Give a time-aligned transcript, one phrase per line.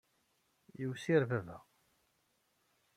[0.79, 1.57] Yiwsir baba.